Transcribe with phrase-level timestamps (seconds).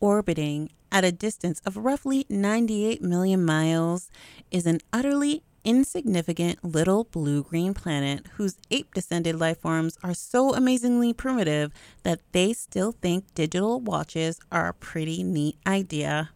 [0.00, 4.10] orbiting at a distance of roughly 98 million miles
[4.50, 10.54] is an utterly insignificant little blue green planet whose ape descended life forms are so
[10.54, 16.30] amazingly primitive that they still think digital watches are a pretty neat idea.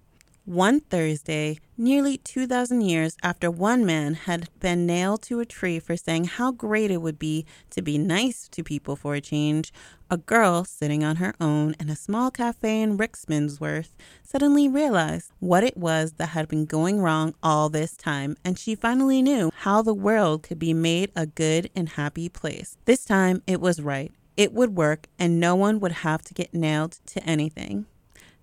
[0.46, 5.96] One Thursday, nearly 2,000 years after one man had been nailed to a tree for
[5.96, 9.72] saying how great it would be to be nice to people for a change,
[10.10, 15.64] a girl sitting on her own in a small cafe in Rickmansworth suddenly realized what
[15.64, 19.80] it was that had been going wrong all this time, and she finally knew how
[19.80, 22.76] the world could be made a good and happy place.
[22.84, 24.12] This time it was right.
[24.36, 27.86] It would work, and no one would have to get nailed to anything.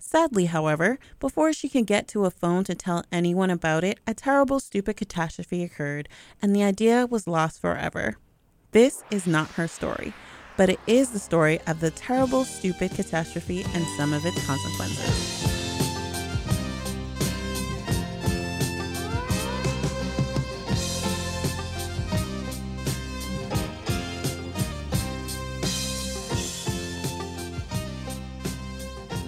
[0.04, 4.16] Sadly, however, before she could get to a phone to tell anyone about it, a
[4.16, 6.10] terrible, stupid catastrophe occurred,
[6.42, 8.18] and the idea was lost forever.
[8.72, 10.14] This is not her story,
[10.58, 15.71] but it is the story of the terrible, stupid catastrophe and some of its consequences.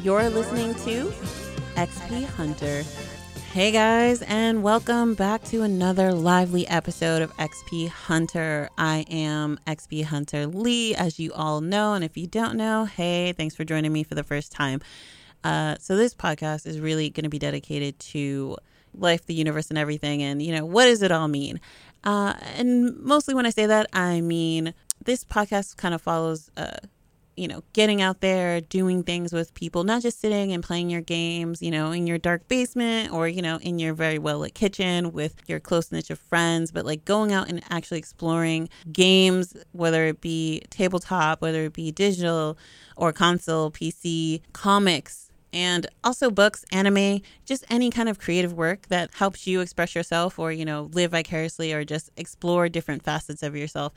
[0.04, 1.14] You're listening to
[1.76, 2.84] XP Hunter.
[3.54, 8.70] Hey guys, and welcome back to another lively episode of XP Hunter.
[8.78, 11.94] I am XP Hunter Lee, as you all know.
[11.94, 14.82] And if you don't know, hey, thanks for joining me for the first time.
[15.42, 18.58] Uh, so, this podcast is really going to be dedicated to
[18.94, 20.22] life, the universe, and everything.
[20.22, 21.62] And, you know, what does it all mean?
[22.04, 24.74] Uh, and mostly when I say that, I mean
[25.06, 26.52] this podcast kind of follows.
[26.58, 26.76] Uh,
[27.36, 31.02] you know, getting out there, doing things with people, not just sitting and playing your
[31.02, 34.54] games, you know, in your dark basement or, you know, in your very well lit
[34.54, 39.56] kitchen with your close niche of friends, but like going out and actually exploring games,
[39.72, 42.58] whether it be tabletop, whether it be digital
[42.96, 49.14] or console, PC, comics, and also books, anime, just any kind of creative work that
[49.14, 53.56] helps you express yourself or, you know, live vicariously or just explore different facets of
[53.56, 53.94] yourself.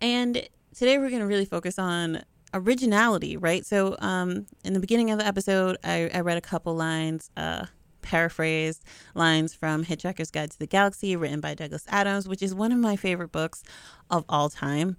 [0.00, 2.24] And today we're going to really focus on
[2.54, 3.64] originality, right?
[3.64, 7.66] So, um, in the beginning of the episode, I, I read a couple lines, uh,
[8.02, 12.72] paraphrased lines from Hitchhiker's Guide to the Galaxy, written by Douglas Adams, which is one
[12.72, 13.62] of my favorite books
[14.10, 14.96] of all time.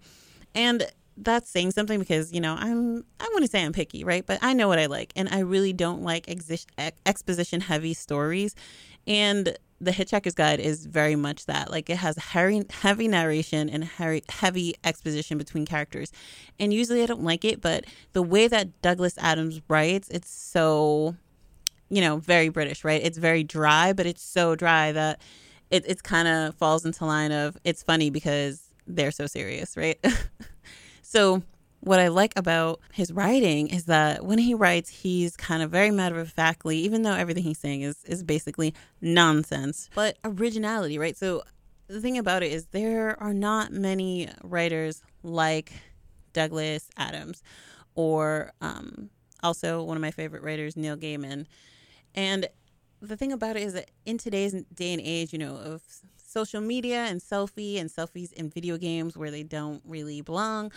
[0.56, 0.88] And
[1.18, 4.26] that's saying something because you know I'm I want to say I'm picky, right?
[4.26, 6.66] But I know what I like, and I really don't like exi-
[7.06, 8.56] exposition heavy stories.
[9.06, 11.72] And the Hitchhiker's Guide is very much that.
[11.72, 16.12] Like it has heavy, heavy narration and heavy, heavy exposition between characters.
[16.60, 21.16] And usually I don't like it, but the way that Douglas Adams writes, it's so,
[21.90, 23.02] you know, very British, right?
[23.04, 25.22] It's very dry, but it's so dry that
[25.70, 30.04] it it's kind of falls into line of it's funny because they're so serious, right?
[31.02, 31.42] so
[31.84, 35.92] what I like about his writing is that when he writes, he's kind of very
[35.92, 41.18] matter of factly, even though everything he's saying is, is basically nonsense, but originality, right?
[41.18, 41.44] So
[41.88, 45.74] the thing about it is there are not many writers like
[46.32, 47.44] Douglas Adams
[47.96, 49.10] or um,
[49.44, 51.48] also one of my favorite writers, Neil Gaiman.
[52.16, 52.48] And
[53.02, 55.82] the thing about it is that in today's day and age, you know, of
[56.16, 60.72] social media and selfie and selfies in video games where they don't really belong,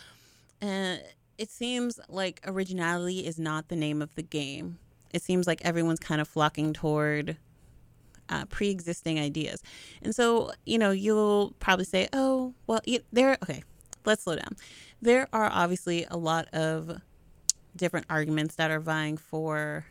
[0.62, 0.97] uh,
[1.39, 4.78] it seems like originality is not the name of the game.
[5.12, 7.37] It seems like everyone's kind of flocking toward
[8.28, 9.62] uh, pre-existing ideas,
[10.03, 12.81] and so you know you'll probably say, "Oh, well,
[13.12, 13.62] there." Okay,
[14.05, 14.56] let's slow down.
[15.00, 17.00] There are obviously a lot of
[17.77, 19.87] different arguments that are vying for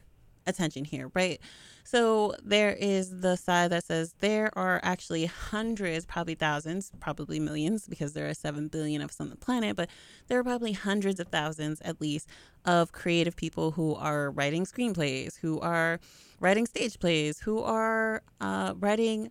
[0.47, 1.40] attention here, right?
[1.85, 7.88] So there is the side that says there are actually hundreds, probably thousands, probably millions,
[7.88, 9.91] because there are 7 billion of us on the planet, but
[10.28, 12.28] there are probably hundreds of thousands at least
[12.66, 16.00] of creative people who are writing screenplays, who are
[16.40, 19.29] writing stage plays, who are uh, writing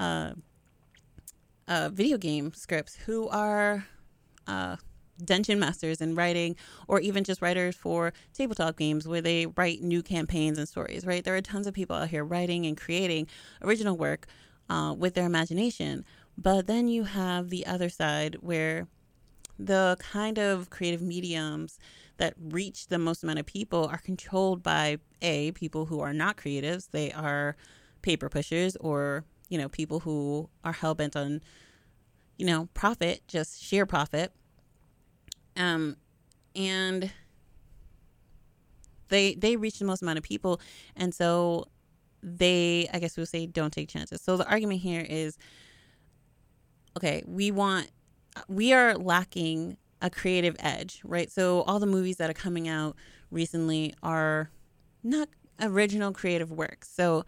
[0.00, 0.32] uh,
[1.68, 3.84] uh, video game scripts, who are
[4.46, 4.76] uh,
[5.20, 6.56] dungeon masters and writing,
[6.88, 11.24] or even just writers for tabletop games where they write new campaigns and stories, right?
[11.24, 13.26] There are tons of people out here writing and creating
[13.62, 14.26] original work
[14.68, 16.04] uh, with their imagination.
[16.38, 18.86] But then you have the other side where
[19.58, 21.78] the kind of creative mediums
[22.16, 26.38] that reach the most amount of people are controlled by a people who are not
[26.38, 27.56] creatives they are
[28.00, 31.42] paper pushers or you know people who are hell-bent on
[32.38, 34.32] you know profit just sheer profit
[35.60, 35.96] um,
[36.56, 37.10] and
[39.08, 40.60] they they reach the most amount of people,
[40.96, 41.66] and so
[42.22, 44.20] they, I guess, we'll say, don't take chances.
[44.20, 45.38] So the argument here is,
[46.96, 47.90] okay, we want,
[48.48, 51.30] we are lacking a creative edge, right?
[51.30, 52.96] So all the movies that are coming out
[53.30, 54.50] recently are
[55.02, 55.28] not
[55.60, 56.90] original creative works.
[56.90, 57.24] So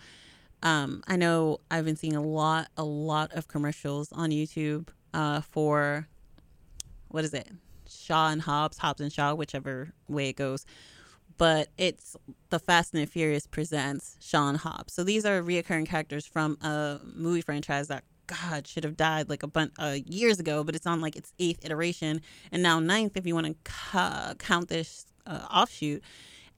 [0.63, 5.41] um, I know I've been seeing a lot, a lot of commercials on YouTube uh,
[5.41, 6.07] for
[7.09, 7.49] what is it,
[8.01, 10.65] Shaw and Hobbs, Hobbs and Shaw, whichever way it goes.
[11.39, 12.17] But it's
[12.51, 14.93] the Fast and the Furious presents Shaw and Hobbs.
[14.93, 19.43] So these are reoccurring characters from a movie franchise that God should have died like
[19.43, 23.17] a bunch uh, years ago, but it's on like its eighth iteration and now ninth
[23.17, 26.03] if you want to ca- count this uh, offshoot.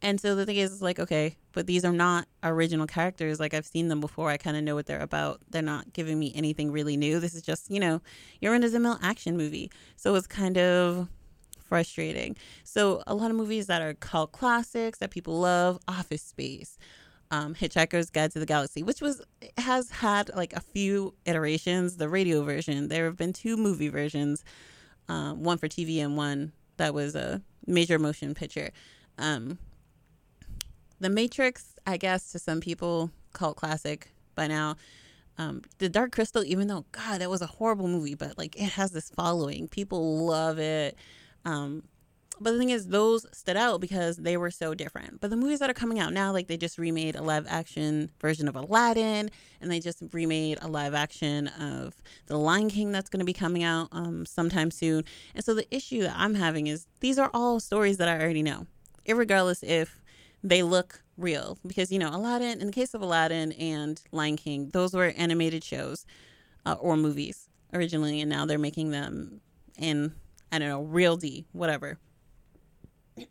[0.02, 3.40] And so the thing is, it's like, okay, but these are not original characters.
[3.40, 4.28] Like, I've seen them before.
[4.28, 5.40] I kind of know what they're about.
[5.48, 7.20] They're not giving me anything really new.
[7.20, 8.02] This is just, you know,
[8.40, 9.70] you're in a Zemil action movie.
[9.96, 11.08] So it's kind of
[11.64, 12.36] frustrating.
[12.62, 16.78] So a lot of movies that are cult classics that people love, Office Space,
[17.30, 19.22] um, Hitchhiker's Guide to the Galaxy, which was
[19.58, 21.96] has had like a few iterations.
[21.96, 22.88] The radio version.
[22.88, 24.44] There have been two movie versions,
[25.08, 28.70] um, one for TV and one that was a major motion picture.
[29.18, 29.58] Um,
[31.00, 34.76] the Matrix, I guess, to some people, cult classic by now.
[35.36, 38.70] Um, the Dark Crystal, even though God, that was a horrible movie, but like it
[38.70, 39.66] has this following.
[39.68, 40.96] People love it.
[41.44, 41.84] Um,
[42.40, 45.20] but the thing is, those stood out because they were so different.
[45.20, 48.10] But the movies that are coming out now, like they just remade a live action
[48.20, 49.30] version of Aladdin,
[49.60, 51.94] and they just remade a live action of
[52.26, 55.04] The Lion King that's going to be coming out um, sometime soon.
[55.34, 58.42] And so the issue that I'm having is these are all stories that I already
[58.42, 58.66] know,
[59.06, 60.02] regardless if
[60.42, 61.58] they look real.
[61.64, 65.62] Because, you know, Aladdin, in the case of Aladdin and Lion King, those were animated
[65.62, 66.04] shows
[66.66, 69.40] uh, or movies originally, and now they're making them
[69.78, 70.14] in,
[70.54, 71.98] I don't know, real D, whatever.
[73.16, 73.26] but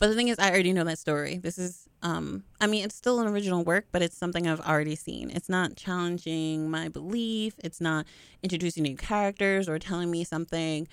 [0.00, 1.38] the thing is, I already know that story.
[1.38, 4.96] This is, um, I mean, it's still an original work, but it's something I've already
[4.96, 5.30] seen.
[5.30, 7.54] It's not challenging my belief.
[7.64, 8.04] It's not
[8.42, 10.88] introducing new characters or telling me something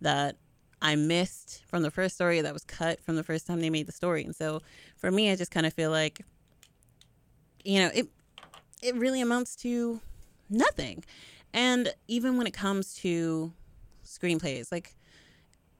[0.00, 0.36] that
[0.80, 3.86] I missed from the first story that was cut from the first time they made
[3.86, 4.24] the story.
[4.24, 4.62] And so
[4.96, 6.22] for me, I just kind of feel like,
[7.64, 8.08] you know, it
[8.82, 10.00] it really amounts to
[10.48, 11.04] nothing.
[11.52, 13.52] And even when it comes to
[14.06, 14.94] screenplays, like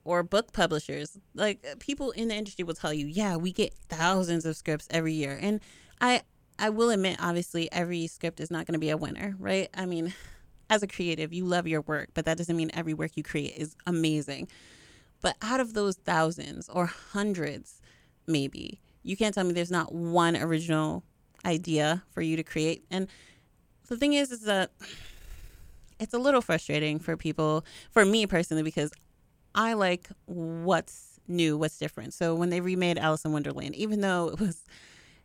[0.04, 3.74] or book publishers, like uh, people in the industry will tell you, yeah, we get
[3.88, 5.38] thousands of scripts every year.
[5.40, 5.60] And
[6.00, 6.22] I
[6.58, 9.68] I will admit obviously every script is not going to be a winner, right?
[9.74, 10.14] I mean,
[10.70, 13.56] as a creative, you love your work, but that doesn't mean every work you create
[13.56, 14.48] is amazing.
[15.20, 17.80] But out of those thousands or hundreds,
[18.26, 21.02] maybe, you can't tell me there's not one original
[21.44, 22.84] idea for you to create.
[22.90, 23.08] And
[23.88, 24.70] the thing is, is that
[25.98, 28.92] it's a little frustrating for people, for me personally, because
[29.54, 32.14] I like what's new, what's different.
[32.14, 34.64] So when they remade Alice in Wonderland, even though it was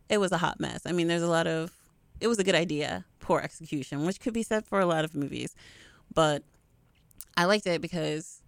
[0.09, 0.81] it was a hot mess.
[0.85, 1.71] I mean, there's a lot of
[2.19, 5.15] it was a good idea, poor execution, which could be said for a lot of
[5.15, 5.55] movies.
[6.13, 6.43] But
[7.35, 8.41] I liked it because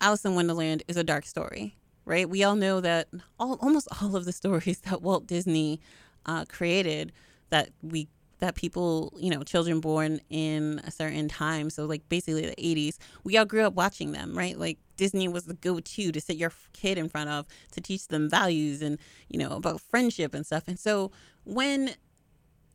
[0.00, 2.28] Alice in Wonderland is a dark story, right?
[2.28, 5.80] We all know that all almost all of the stories that Walt Disney
[6.26, 7.12] uh, created
[7.50, 8.08] that we
[8.40, 12.98] that people, you know, children born in a certain time, so like basically the 80s,
[13.22, 14.58] we all grew up watching them, right?
[14.58, 18.28] Like Disney was the go-to to sit your kid in front of to teach them
[18.28, 18.98] values and,
[19.28, 20.64] you know, about friendship and stuff.
[20.66, 21.10] And so
[21.44, 21.94] when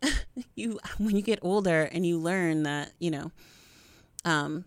[0.55, 3.31] you when you get older and you learn that, you know,
[4.25, 4.65] um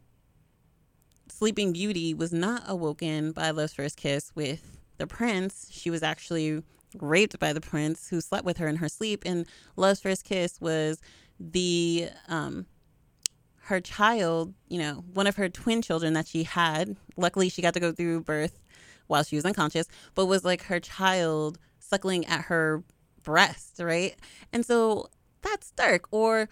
[1.30, 5.68] Sleeping Beauty was not awoken by Love's First Kiss with the prince.
[5.72, 6.62] She was actually
[7.00, 9.22] raped by the prince who slept with her in her sleep.
[9.24, 9.46] And
[9.76, 11.00] Love's First Kiss was
[11.38, 12.66] the um
[13.66, 16.96] her child, you know, one of her twin children that she had.
[17.16, 18.62] Luckily, she got to go through birth
[19.06, 22.82] while she was unconscious, but was like her child suckling at her
[23.22, 24.16] breast, right?
[24.52, 25.10] And so
[25.42, 26.08] that's dark.
[26.10, 26.48] Or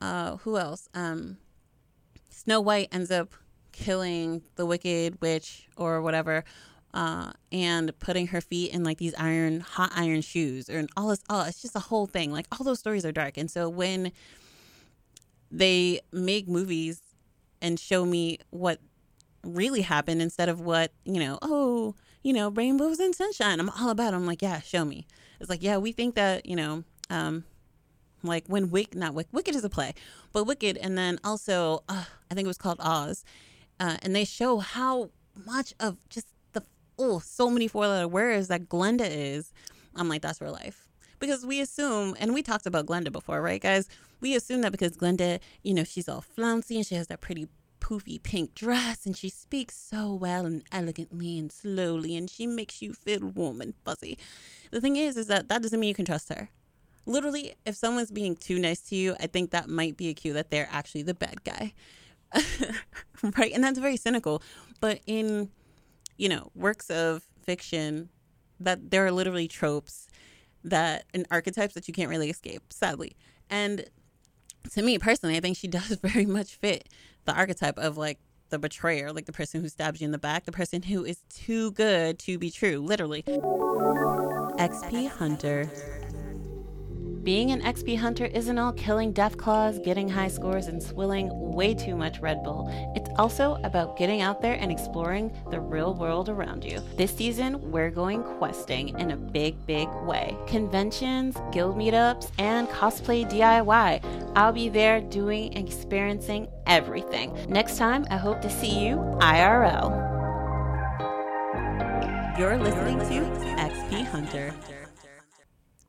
[0.00, 0.88] uh, who else?
[0.94, 1.36] Um,
[2.30, 3.34] Snow White ends up
[3.72, 6.44] killing the Wicked Witch or whatever
[6.96, 11.22] uh, and putting her feet in like these iron, hot iron shoes, or all this.
[11.28, 12.32] Oh, it's just a whole thing.
[12.32, 14.12] Like all those stories are dark, and so when
[15.50, 17.02] they make movies
[17.60, 18.80] and show me what
[19.44, 23.60] really happened instead of what you know, oh, you know, rainbows and sunshine.
[23.60, 24.14] I'm all about.
[24.14, 24.16] It.
[24.16, 25.06] I'm like, yeah, show me.
[25.38, 27.44] It's like, yeah, we think that you know, um,
[28.22, 29.92] like when Wicked, not Wicked, Wicked is a play,
[30.32, 33.22] but Wicked, and then also, uh, I think it was called Oz,
[33.78, 35.10] uh, and they show how
[35.44, 36.28] much of just
[36.98, 39.52] oh, so many four letter words that Glenda is.
[39.94, 40.88] I'm like, that's real life.
[41.18, 43.88] Because we assume, and we talked about Glenda before, right, guys?
[44.20, 47.48] We assume that because Glenda, you know, she's all flouncy and she has that pretty
[47.80, 52.82] poofy pink dress and she speaks so well and elegantly and slowly and she makes
[52.82, 54.18] you feel warm and fuzzy.
[54.70, 56.48] The thing is, is that that doesn't mean you can trust her.
[57.06, 60.32] Literally, if someone's being too nice to you, I think that might be a cue
[60.32, 61.72] that they're actually the bad guy.
[63.38, 63.52] right?
[63.54, 64.42] And that's very cynical.
[64.80, 65.50] But in
[66.16, 68.08] you know, works of fiction
[68.60, 70.08] that there are literally tropes
[70.64, 73.16] that and archetypes that you can't really escape, sadly.
[73.50, 73.84] And
[74.72, 76.88] to me personally, I think she does very much fit
[77.24, 78.18] the archetype of like
[78.48, 81.18] the betrayer, like the person who stabs you in the back, the person who is
[81.28, 83.22] too good to be true, literally.
[83.22, 85.70] XP Hunter.
[87.26, 91.74] Being an XP hunter isn't all killing death claws, getting high scores, and swilling way
[91.74, 92.70] too much Red Bull.
[92.94, 96.78] It's also about getting out there and exploring the real world around you.
[96.96, 100.36] This season, we're going questing in a big, big way.
[100.46, 104.32] Conventions, guild meetups, and cosplay DIY.
[104.36, 107.36] I'll be there doing and experiencing everything.
[107.48, 109.90] Next time, I hope to see you IRL.
[112.38, 114.54] You're listening to XP Hunter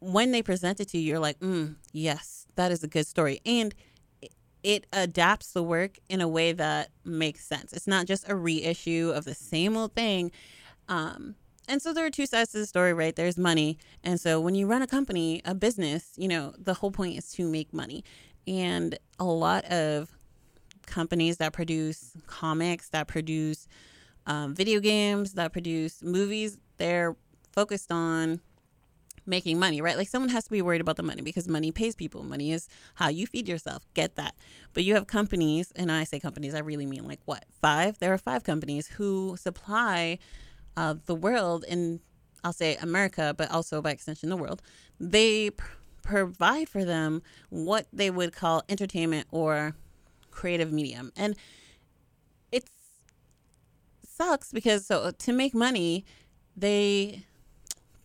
[0.08, 3.42] when they present it to you, you're like, mm, yes, that is a good story.
[3.46, 3.76] And
[4.64, 7.74] it adapts the work in a way that makes sense.
[7.74, 10.32] It's not just a reissue of the same old thing.
[10.88, 11.36] Um,
[11.68, 13.16] and so there are two sides to the story, right?
[13.16, 13.78] There's money.
[14.04, 17.30] And so when you run a company, a business, you know, the whole point is
[17.34, 18.04] to make money.
[18.48, 20.18] And a lot of
[20.86, 23.68] companies that produce comics, that produce
[24.26, 27.18] um, video games, that produce movies, they're
[27.52, 28.40] focused on
[29.28, 29.98] making money, right?
[29.98, 32.24] Like someone has to be worried about the money because money pays people.
[32.24, 33.86] Money is how you feed yourself.
[33.94, 34.36] Get that.
[34.74, 37.46] But you have companies, and I say companies, I really mean like what?
[37.62, 38.00] Five?
[38.00, 40.18] There are five companies who supply
[40.78, 42.00] uh, the world in,
[42.44, 44.62] I'll say America, but also by extension the world.
[45.00, 45.66] They pr-
[46.04, 49.76] provide for them what they would call entertainment or
[50.32, 51.12] creative medium.
[51.18, 51.36] And
[52.52, 52.70] it
[54.08, 56.06] sucks because so to make money,
[56.56, 57.26] they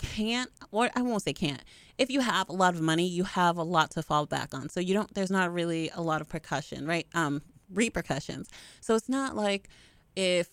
[0.02, 1.62] can't or I won't say can't.
[1.98, 4.68] If you have a lot of money, you have a lot to fall back on.
[4.68, 7.06] So you don't there's not really a lot of percussion, right?
[7.14, 7.42] Um
[7.72, 8.48] repercussions.
[8.80, 9.68] So it's not like
[10.16, 10.48] if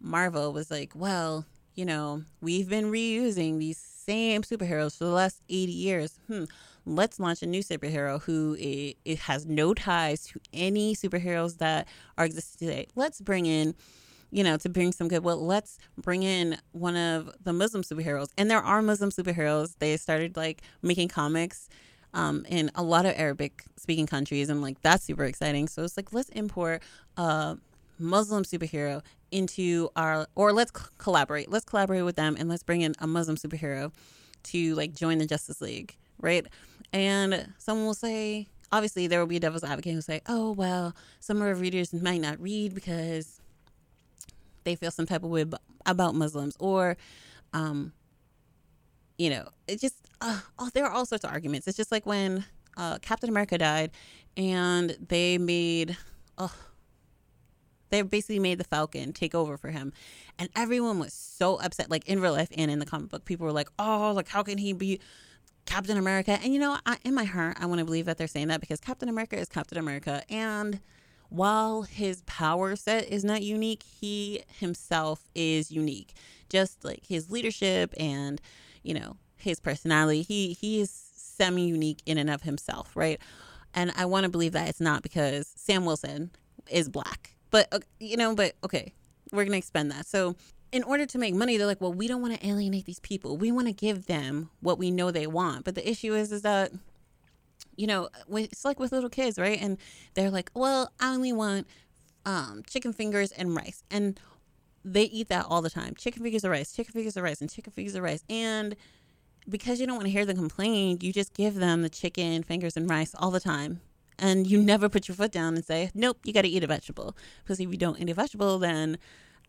[0.00, 5.42] Marvel was like, well, you know, we've been reusing these same superheroes for the last
[5.48, 6.18] 80 years.
[6.26, 6.44] Hmm,
[6.84, 11.86] let's launch a new superhero who it, it has no ties to any superheroes that
[12.18, 12.86] are existing today.
[12.94, 13.74] Let's bring in
[14.30, 15.24] you know, to bring some good.
[15.24, 18.28] Well, let's bring in one of the Muslim superheroes.
[18.38, 19.74] And there are Muslim superheroes.
[19.78, 21.68] They started like making comics
[22.14, 24.48] um, in a lot of Arabic speaking countries.
[24.48, 25.68] And like, that's super exciting.
[25.68, 26.82] So it's like, let's import
[27.16, 27.56] a
[27.98, 31.50] Muslim superhero into our, or let's collaborate.
[31.50, 33.92] Let's collaborate with them and let's bring in a Muslim superhero
[34.44, 36.46] to like join the Justice League, right?
[36.92, 40.94] And someone will say, obviously, there will be a devil's advocate who say, oh, well,
[41.20, 43.39] some of our readers might not read because
[44.64, 45.44] they feel some type of way
[45.86, 46.96] about Muslims or,
[47.52, 47.92] um,
[49.18, 51.66] you know, it just, uh, oh, there are all sorts of arguments.
[51.66, 52.44] It's just like when
[52.76, 53.90] uh, Captain America died
[54.36, 55.96] and they made,
[56.38, 56.54] oh,
[57.90, 59.92] they basically made the Falcon take over for him.
[60.38, 63.24] And everyone was so upset, like in real life and in the comic book.
[63.24, 65.00] People were like, oh, like, how can he be
[65.66, 66.38] Captain America?
[66.42, 68.60] And you know, I, in my heart, I want to believe that they're saying that
[68.60, 70.22] because Captain America is Captain America.
[70.30, 70.80] And
[71.30, 76.14] while his power set is not unique, he himself is unique.
[76.48, 78.40] Just like his leadership and,
[78.82, 83.20] you know, his personality, he he is semi unique in and of himself, right?
[83.72, 86.30] And I want to believe that it's not because Sam Wilson
[86.68, 87.34] is black.
[87.50, 88.92] But you know, but okay,
[89.32, 90.06] we're going to expend that.
[90.06, 90.36] So
[90.72, 93.36] in order to make money, they're like, well, we don't want to alienate these people.
[93.36, 95.64] We want to give them what we know they want.
[95.64, 96.72] But the issue is, is that
[97.80, 99.58] you know, it's like with little kids, right?
[99.60, 99.78] And
[100.12, 101.66] they're like, well, I only want
[102.26, 103.82] um, chicken fingers and rice.
[103.90, 104.20] And
[104.84, 107.50] they eat that all the time chicken fingers of rice, chicken fingers of rice, and
[107.50, 108.22] chicken fingers of rice.
[108.28, 108.76] And
[109.48, 112.76] because you don't want to hear them complain, you just give them the chicken fingers
[112.76, 113.80] and rice all the time.
[114.18, 116.66] And you never put your foot down and say, nope, you got to eat a
[116.66, 117.16] vegetable.
[117.42, 118.98] Because if you don't eat a vegetable, then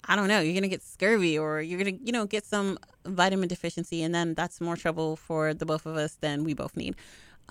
[0.06, 2.46] I don't know, you're going to get scurvy or you're going to, you know, get
[2.46, 4.02] some vitamin deficiency.
[4.02, 6.96] And then that's more trouble for the both of us than we both need.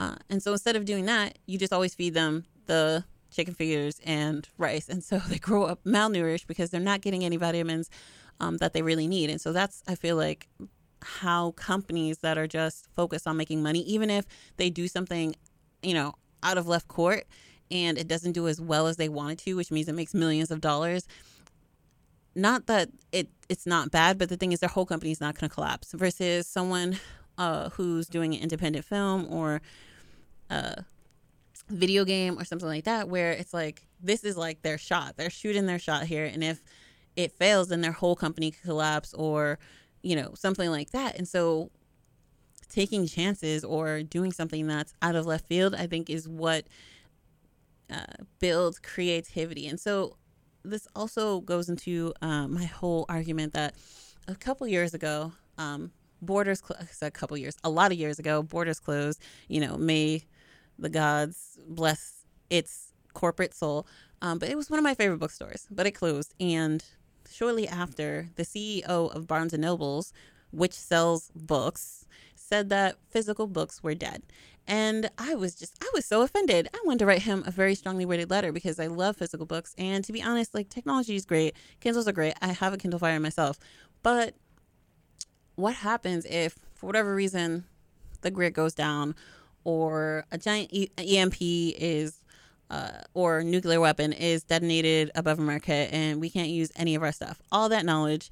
[0.01, 4.01] Uh, and so instead of doing that, you just always feed them the chicken fingers
[4.03, 4.89] and rice.
[4.89, 7.91] And so they grow up malnourished because they're not getting any vitamins
[8.41, 9.29] um, that they really need.
[9.29, 10.49] And so that's, I feel like,
[11.03, 14.27] how companies that are just focused on making money, even if
[14.57, 15.35] they do something,
[15.83, 17.27] you know, out of left court
[17.71, 20.51] and it doesn't do as well as they wanted to, which means it makes millions
[20.51, 21.07] of dollars.
[22.35, 25.39] Not that it it's not bad, but the thing is their whole company is not
[25.39, 26.99] going to collapse versus someone
[27.39, 29.63] uh, who's doing an independent film or
[30.51, 30.85] a
[31.69, 35.17] video game or something like that, where it's like this is like their shot.
[35.17, 36.63] They're shooting their shot here, and if
[37.17, 39.59] it fails, then their whole company could collapse or
[40.03, 41.17] you know something like that.
[41.17, 41.71] And so
[42.69, 46.67] taking chances or doing something that's out of left field, I think, is what
[47.91, 49.67] uh, builds creativity.
[49.67, 50.17] And so
[50.65, 53.75] this also goes into um, my whole argument that
[54.29, 55.91] a couple years ago, um,
[56.23, 59.21] borders cl- a couple years, a lot of years ago, borders closed.
[59.49, 60.23] You know, may
[60.81, 63.87] the gods bless its corporate soul.
[64.23, 66.35] Um, but it was one of my favorite bookstores, but it closed.
[66.41, 66.85] And
[67.31, 70.13] shortly after, the CEO of Barnes and Nobles,
[70.51, 74.23] which sells books, said that physical books were dead.
[74.67, 76.69] And I was just, I was so offended.
[76.75, 79.75] I wanted to write him a very strongly worded letter because I love physical books.
[79.79, 82.35] And to be honest, like technology is great, Kindles are great.
[82.43, 83.59] I have a Kindle Fire myself.
[84.03, 84.35] But
[85.57, 87.65] what happens if, for whatever reason,
[88.21, 89.15] the grid goes down
[89.65, 92.21] or a giant EMP is
[92.71, 97.13] uh, or nuclear weapon is detonated above America and we can't use any of our
[97.13, 97.43] stuff.
[97.51, 98.31] All that knowledge,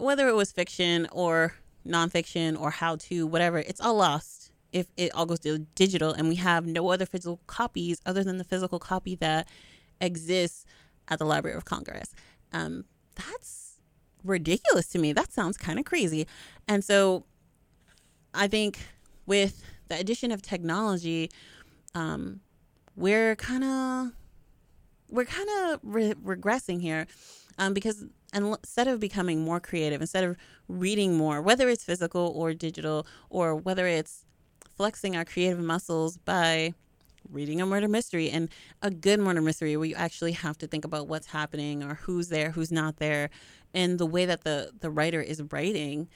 [0.00, 1.54] whether it was fiction or
[1.86, 6.28] nonfiction or how to, whatever, it's all lost if it all goes to digital and
[6.28, 9.48] we have no other physical copies other than the physical copy that
[10.00, 10.64] exists
[11.08, 12.14] at the Library of Congress.
[12.52, 12.84] Um,
[13.14, 13.80] that's
[14.24, 15.12] ridiculous to me.
[15.12, 16.26] That sounds kind of crazy.
[16.66, 17.24] And so
[18.34, 18.78] I think
[19.26, 21.30] with the addition of technology,
[21.94, 22.40] um,
[22.96, 24.12] we're kind of
[25.08, 27.06] we're kind of re- regressing here
[27.58, 28.04] um, because
[28.34, 30.36] instead of becoming more creative, instead of
[30.68, 34.24] reading more, whether it's physical or digital, or whether it's
[34.76, 36.74] flexing our creative muscles by
[37.30, 38.48] reading a murder mystery and
[38.82, 42.28] a good murder mystery where you actually have to think about what's happening or who's
[42.28, 43.30] there, who's not there,
[43.74, 46.08] and the way that the the writer is writing.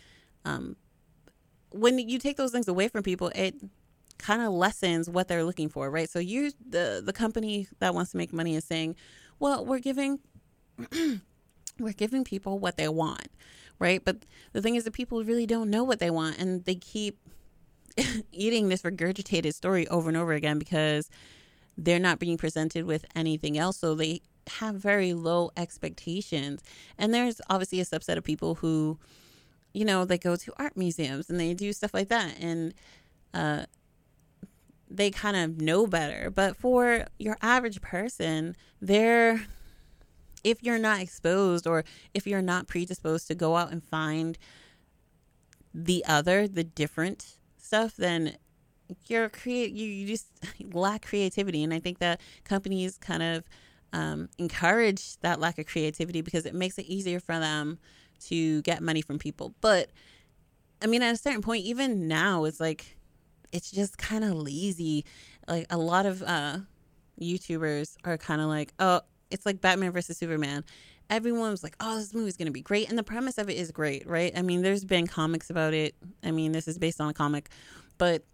[0.44, 0.76] Um,
[1.72, 3.54] when you take those things away from people, it
[4.18, 6.08] kind of lessens what they're looking for, right?
[6.08, 8.96] So you the the company that wants to make money is saying,
[9.38, 10.20] "Well, we're giving
[11.78, 13.28] we're giving people what they want."
[13.78, 14.04] Right?
[14.04, 17.18] But the thing is that people really don't know what they want and they keep
[18.32, 21.10] eating this regurgitated story over and over again because
[21.76, 23.78] they're not being presented with anything else.
[23.78, 24.20] So they
[24.58, 26.62] have very low expectations.
[26.98, 28.98] And there's obviously a subset of people who,
[29.72, 32.36] you know, they go to art museums and they do stuff like that.
[32.40, 32.74] And
[33.32, 33.64] uh,
[34.90, 36.30] they kind of know better.
[36.30, 39.46] But for your average person, they're
[40.44, 44.36] if you're not exposed or if you're not predisposed to go out and find
[45.72, 48.36] the other, the different stuff, then
[49.06, 50.26] you're create you, you just
[50.72, 51.62] lack creativity.
[51.62, 53.44] And I think that companies kind of
[53.92, 57.78] um, encourage that lack of creativity because it makes it easier for them
[58.26, 59.54] to get money from people.
[59.60, 59.90] But
[60.82, 62.96] I mean, at a certain point, even now, it's like
[63.52, 65.04] it's just kind of lazy.
[65.46, 66.58] Like a lot of uh,
[67.20, 70.64] YouTubers are kind of like, oh, it's like Batman versus Superman.
[71.10, 72.88] Everyone was like, oh, this movie's to be great.
[72.88, 74.32] And the premise of it is great, right?
[74.36, 75.94] I mean, there's been comics about it.
[76.22, 77.50] I mean, this is based on a comic,
[77.98, 78.24] but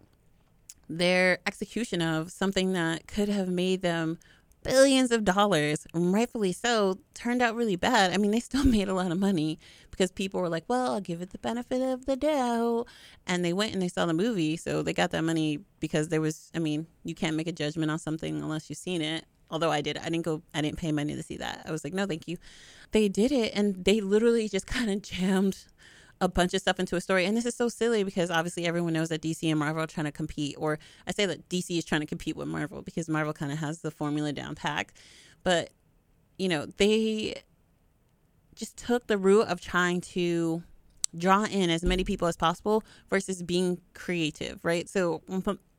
[0.89, 4.17] their execution of something that could have made them
[4.63, 8.13] billions of dollars, rightfully so, turned out really bad.
[8.13, 9.59] I mean, they still made a lot of money
[9.91, 12.85] because people were like, well, I'll give it the benefit of the doubt.
[13.27, 14.57] And they went and they saw the movie.
[14.57, 17.91] So they got that money because there was, I mean, you can't make a judgment
[17.91, 19.25] on something unless you've seen it.
[19.51, 21.63] Although I did, I didn't go, I didn't pay money to see that.
[21.65, 22.37] I was like, no, thank you.
[22.91, 25.57] They did it and they literally just kind of jammed
[26.21, 27.25] a bunch of stuff into a story.
[27.25, 30.05] And this is so silly because obviously everyone knows that DC and Marvel are trying
[30.05, 33.33] to compete, or I say that DC is trying to compete with Marvel because Marvel
[33.33, 34.97] kind of has the formula down packed.
[35.43, 35.69] But,
[36.37, 37.41] you know, they
[38.55, 40.63] just took the route of trying to
[41.17, 44.87] draw in as many people as possible versus being creative, right?
[44.89, 45.21] So,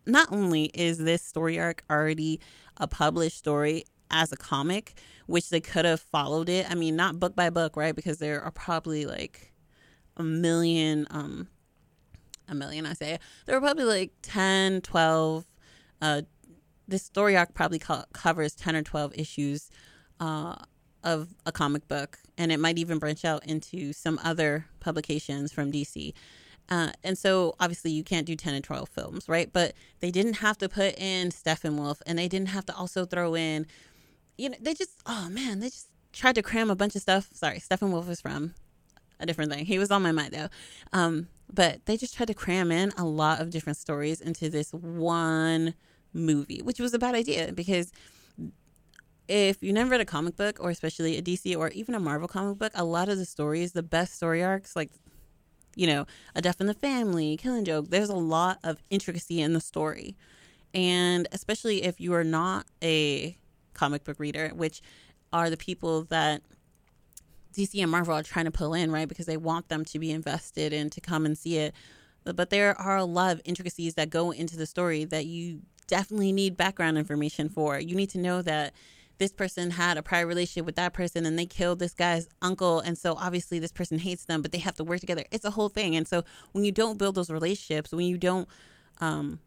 [0.07, 2.41] not only is this story arc already
[2.79, 4.95] a published story as a comic,
[5.27, 6.69] which they could have followed it.
[6.71, 7.95] I mean, not book by book, right?
[7.95, 9.50] Because there are probably like
[10.21, 11.49] a million um
[12.49, 15.45] a million I say there were probably like 10 12
[16.03, 16.23] uh
[16.89, 19.71] this story arc probably co- covers 10 or 12 issues
[20.19, 20.57] uh
[21.03, 25.71] of a comic book and it might even branch out into some other publications from
[25.71, 26.13] DC.
[26.71, 29.53] Uh, and so obviously you can't do 10 and 12 films, right?
[29.53, 33.35] But they didn't have to put in Steppenwolf and they didn't have to also throw
[33.35, 33.67] in,
[34.39, 37.29] you know, they just, oh man, they just tried to cram a bunch of stuff.
[37.33, 38.55] Sorry, Steppenwolf is from
[39.21, 39.67] a different thing.
[39.67, 40.49] He was on my mind though.
[40.93, 44.73] Um, but they just tried to cram in a lot of different stories into this
[44.73, 45.75] one
[46.13, 47.93] movie, which was a bad idea because
[49.29, 52.29] if you never read a comic book or especially a DC or even a Marvel
[52.29, 54.91] comic book, a lot of the stories, the best story arcs, like
[55.77, 56.05] you know,
[56.35, 60.17] a death in the family, killing joke, there's a lot of intricacy in the story.
[60.75, 63.37] And especially if you are not a
[63.73, 64.83] comic book reader, which
[65.33, 66.43] are the people that
[67.53, 69.09] DC and Marvel are trying to pull in, right?
[69.09, 71.75] Because they want them to be invested and to come and see it.
[72.25, 76.33] But there are a lot of intricacies that go into the story that you definitely
[76.33, 77.79] need background information for.
[77.79, 78.75] You need to know that
[79.21, 82.81] this person had a prior relationship with that person and they killed this guy's uncle
[82.81, 85.51] and so obviously this person hates them but they have to work together it's a
[85.51, 88.49] whole thing and so when you don't build those relationships when you don't
[89.03, 89.39] um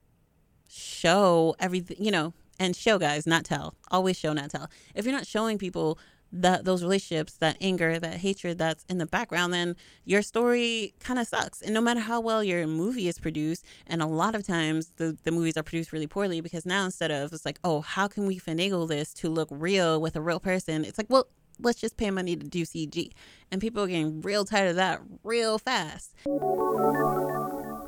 [0.68, 5.16] show everything you know and show guys not tell always show not tell if you're
[5.16, 5.98] not showing people
[6.34, 11.20] that those relationships, that anger, that hatred that's in the background, then your story kind
[11.20, 11.62] of sucks.
[11.62, 15.16] And no matter how well your movie is produced, and a lot of times the,
[15.24, 18.26] the movies are produced really poorly because now instead of it's like, oh, how can
[18.26, 20.84] we finagle this to look real with a real person?
[20.84, 21.28] It's like, well,
[21.60, 23.12] let's just pay money to do CG.
[23.52, 26.16] And people are getting real tired of that real fast.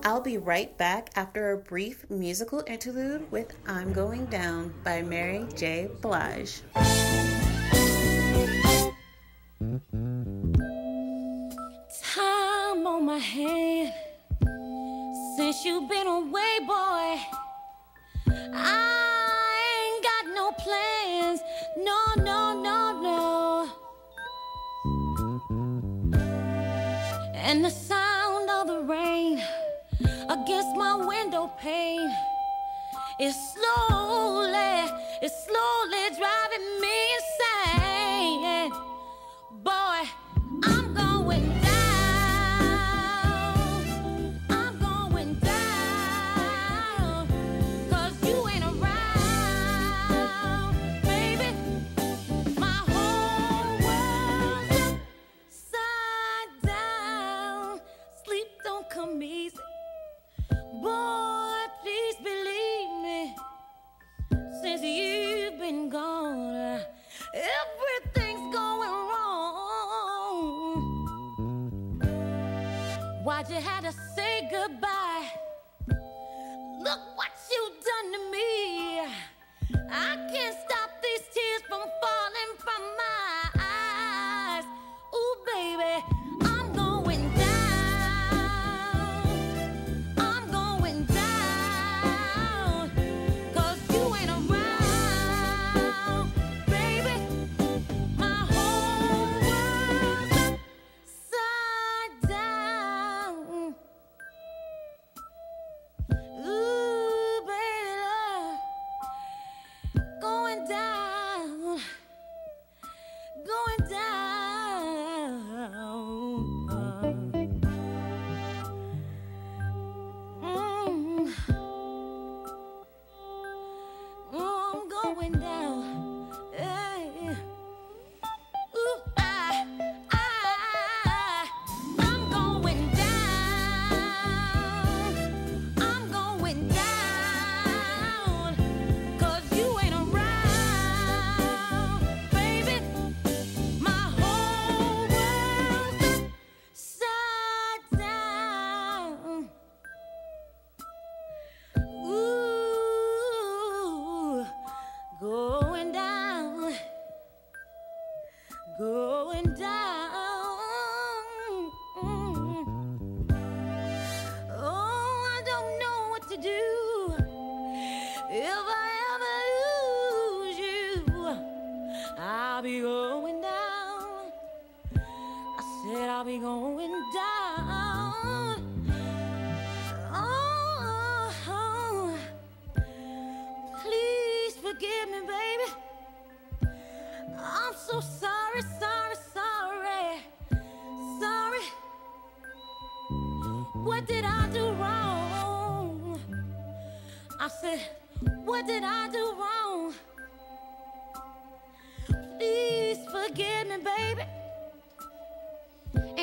[0.04, 5.48] I'll be right back after a brief musical interlude with I'm Going Down by Mary
[5.56, 5.90] J.
[6.02, 6.62] Blige.
[13.16, 13.94] My hand
[15.38, 17.18] since you've been away, boy.
[18.54, 21.40] I ain't got no plans,
[21.78, 23.70] no, no, no, no.
[27.36, 29.42] And the sound of the rain
[30.28, 32.14] against my window pane
[33.22, 37.35] is slowly, it's slowly driving me insane.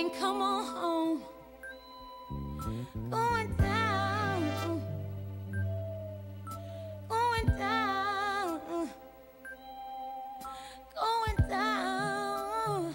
[0.03, 1.23] And come on home.
[3.09, 4.83] Going down,
[7.09, 8.61] going down,
[10.99, 12.95] going down.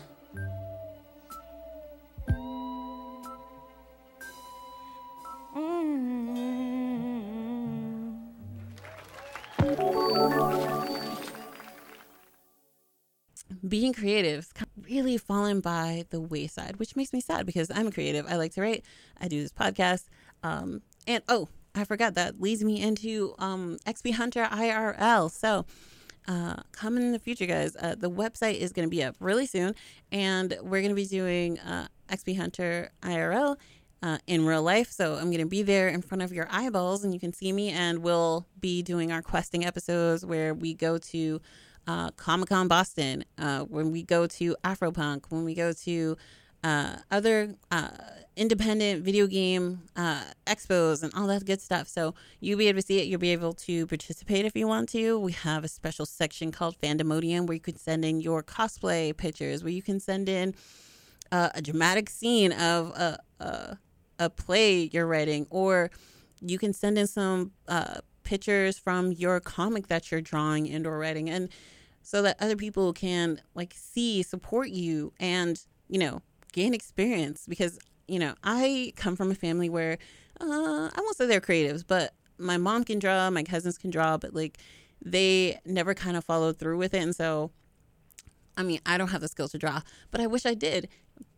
[5.56, 6.08] Mm.
[13.67, 14.54] being creative
[14.89, 18.26] really fallen by the wayside, which makes me sad because I'm a creative.
[18.28, 18.84] I like to write.
[19.19, 20.06] I do this podcast.
[20.43, 25.32] Um, and oh, I forgot that leads me into um, XP Hunter IRL.
[25.32, 25.65] So
[26.28, 29.45] uh, coming in the future, guys, uh, the website is going to be up really
[29.45, 29.76] soon,
[30.12, 33.58] and we're going to be doing uh, XP Hunter IRL.
[34.04, 37.15] Uh, in real life, so I'm gonna be there in front of your eyeballs, and
[37.15, 37.69] you can see me.
[37.69, 41.41] And we'll be doing our questing episodes where we go to
[41.88, 46.17] uh, Comic Con Boston, uh, when we go to Afropunk, when we go to
[46.63, 47.89] uh, other uh,
[48.36, 51.88] independent video game uh, expos and all that good stuff.
[51.88, 53.08] So you'll be able to see it.
[53.08, 55.17] You'll be able to participate if you want to.
[55.17, 59.63] We have a special section called Fandomonium where you can send in your cosplay pictures,
[59.63, 60.56] where you can send in
[61.32, 63.78] uh, a dramatic scene of a, a,
[64.19, 65.89] a play you're writing, or
[66.41, 67.52] you can send in some
[68.23, 71.50] pictures from your comic that you're drawing and or writing, and
[72.08, 76.22] so that other people can like see, support you, and you know
[76.54, 77.46] gain experience.
[77.50, 79.98] Because you know I come from a family where
[80.39, 84.15] uh, I won't say they're creatives, but my mom can draw, my cousins can draw,
[84.15, 84.58] but like
[85.04, 87.52] they never kind of followed through with it, and so.
[88.60, 90.89] I mean, I don't have the skill to draw, but I wish I did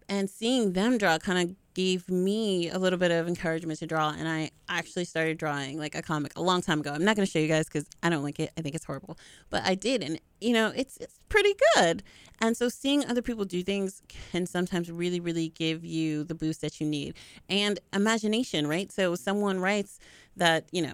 [0.09, 4.09] and seeing them draw kind of gave me a little bit of encouragement to draw
[4.09, 6.91] and i actually started drawing like a comic a long time ago.
[6.91, 8.51] I'm not going to show you guys because i don't like it.
[8.57, 9.17] I think it's horrible.
[9.49, 12.03] But i did and you know it's it's pretty good.
[12.41, 16.61] And so seeing other people do things can sometimes really really give you the boost
[16.61, 17.15] that you need.
[17.47, 18.91] And imagination right?
[18.91, 19.99] So someone writes
[20.35, 20.93] that you know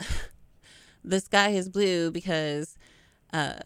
[1.04, 2.76] the sky is blue because
[3.32, 3.60] uh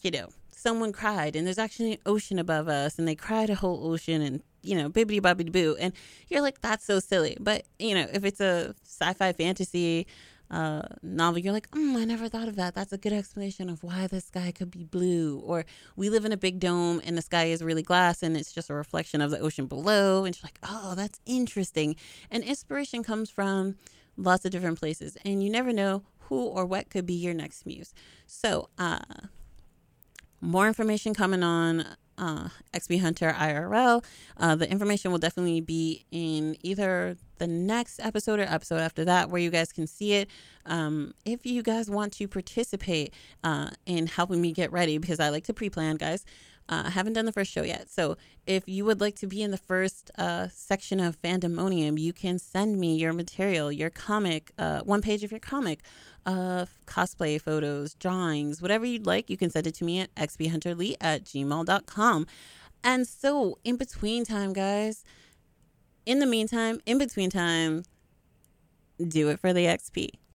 [0.00, 0.28] you know
[0.60, 4.20] someone cried and there's actually an ocean above us and they cried a whole ocean
[4.20, 5.92] and you know bibbity bobbity boo and
[6.28, 7.36] you're like that's so silly.
[7.40, 10.06] But you know if it's a sci-fi fantasy
[10.50, 12.74] uh, novel you're like mm, i never thought of that.
[12.74, 15.38] That's a good explanation of why the sky could be blue.
[15.44, 15.64] Or
[15.96, 18.68] we live in a big dome and the sky is really glass and it's just
[18.68, 20.24] a reflection of the ocean below.
[20.24, 21.96] And you're like oh that's interesting.
[22.30, 23.76] And inspiration comes from
[24.16, 27.64] lots of different places and you never know who or what could be your next
[27.64, 27.94] muse.
[28.26, 28.98] So uh
[30.40, 31.84] more information coming on
[32.20, 34.04] uh, XP Hunter IRL.
[34.36, 39.30] Uh, the information will definitely be in either the next episode or episode after that,
[39.30, 40.28] where you guys can see it.
[40.66, 45.30] Um, if you guys want to participate uh, in helping me get ready, because I
[45.30, 46.24] like to pre plan, guys.
[46.70, 47.90] Uh, haven't done the first show yet.
[47.90, 52.12] So if you would like to be in the first uh, section of Fandomonium, you
[52.12, 55.80] can send me your material, your comic, uh, one page of your comic,
[56.26, 59.28] uh, cosplay photos, drawings, whatever you'd like.
[59.28, 62.26] You can send it to me at xphunterlee at gmail.com.
[62.84, 65.02] And so in between time, guys,
[66.06, 67.82] in the meantime, in between time,
[69.08, 70.20] do it for the XP.